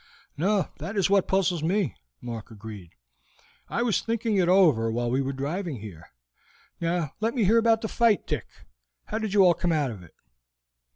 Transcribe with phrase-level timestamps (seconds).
[0.35, 2.95] "No, that is what puzzles me," Mark agreed.
[3.69, 6.09] "I was thinking it over while we were driving here.
[6.79, 8.47] Now let me hear about the fight, Dick.
[9.05, 10.15] How did you all come out of it?"